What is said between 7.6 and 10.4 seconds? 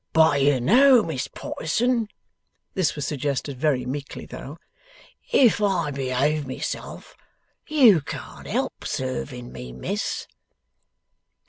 you can't help serving me, miss.